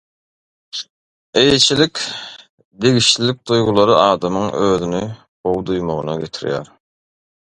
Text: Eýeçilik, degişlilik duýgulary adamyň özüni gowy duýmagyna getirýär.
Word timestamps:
Eýeçilik, 1.41 1.95
degişlilik 2.83 3.37
duýgulary 3.51 3.95
adamyň 4.07 4.49
özüni 4.69 5.03
gowy 5.13 5.65
duýmagyna 5.71 6.19
getirýär. 6.25 6.73